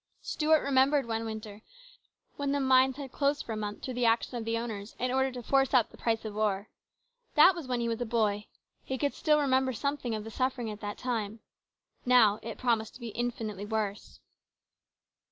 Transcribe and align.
Stuart 0.23 0.61
remembered 0.63 1.05
one 1.05 1.25
winter 1.25 1.61
when 2.35 2.53
the 2.53 2.59
mines 2.59 2.97
had 2.97 3.11
closed 3.11 3.45
for 3.45 3.51
a 3.51 3.55
month 3.55 3.83
through 3.85 3.93
the 3.93 4.07
action 4.07 4.35
of 4.35 4.45
the 4.45 4.57
owners 4.57 4.95
in 4.97 5.11
order 5.11 5.31
to 5.31 5.43
force 5.43 5.75
up 5.75 5.91
the 5.91 5.95
price 5.99 6.25
of 6.25 6.35
ore. 6.35 6.69
That 7.35 7.53
was 7.53 7.67
when 7.67 7.81
he 7.81 7.87
was 7.87 8.01
a 8.01 8.05
boy. 8.07 8.47
He 8.83 8.97
could 8.97 9.13
still 9.13 9.39
remember 9.39 9.73
something 9.73 10.15
of 10.15 10.23
the 10.23 10.31
suffering 10.31 10.71
at 10.71 10.79
that 10.81 10.97
time. 10.97 11.39
Now 12.03 12.39
it 12.41 12.57
promised 12.57 12.95
to 12.95 12.99
be 12.99 13.09
infinitely 13.09 13.67
worse. 13.67 14.19